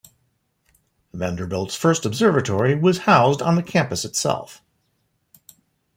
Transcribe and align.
Vanderbilt's 1.13 1.75
first 1.75 2.07
observatory 2.07 2.73
was 2.73 2.97
housed 3.05 3.39
on 3.39 3.53
the 3.53 3.61
campus 3.61 4.03
itself. 4.03 4.63